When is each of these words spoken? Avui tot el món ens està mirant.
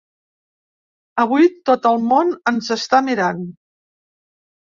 Avui 1.23 1.49
tot 1.69 1.85
el 1.91 2.01
món 2.13 2.33
ens 2.53 2.71
està 2.77 3.03
mirant. 3.09 3.43